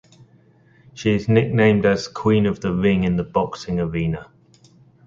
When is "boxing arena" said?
3.23-4.31